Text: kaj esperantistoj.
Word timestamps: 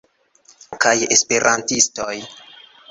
kaj 0.85 0.95
esperantistoj. 1.17 2.13